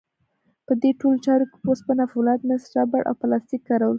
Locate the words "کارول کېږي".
3.67-3.89